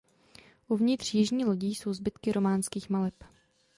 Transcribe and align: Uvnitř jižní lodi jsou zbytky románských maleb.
Uvnitř 0.67 1.13
jižní 1.13 1.45
lodi 1.45 1.67
jsou 1.67 1.93
zbytky 1.93 2.31
románských 2.31 2.89
maleb. 2.89 3.23